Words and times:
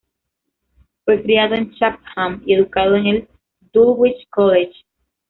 Fue 1.05 1.21
criado 1.21 1.53
en 1.53 1.67
Clapham 1.77 2.41
y 2.47 2.55
educado 2.55 2.95
en 2.95 3.05
el 3.05 3.27
Dulwich 3.71 4.27
College. 4.31 4.73